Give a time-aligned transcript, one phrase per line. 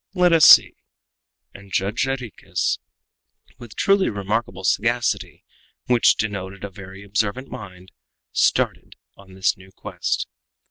[0.15, 0.73] Let us see,"
[1.53, 2.79] and Judge Jarriquez,
[3.59, 5.43] with truly remarkable sagacity,
[5.85, 7.91] which denoted a very observant mind,
[8.31, 10.25] started on this new quest.